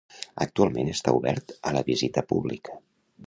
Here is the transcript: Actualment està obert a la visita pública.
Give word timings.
Actualment 0.45 0.89
està 0.93 1.13
obert 1.17 1.53
a 1.71 1.75
la 1.77 1.83
visita 1.91 2.27
pública. 2.33 2.81